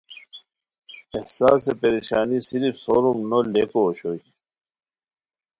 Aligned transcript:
احساسِ 1.19 1.63
پریشانی 1.79 2.39
صرف 2.47 2.75
سوروم 2.83 3.19
نو 3.29 3.39
لیکو 3.53 3.79
اوشوئے 3.85 4.19